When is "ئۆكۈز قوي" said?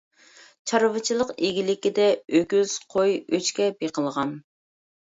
2.41-3.17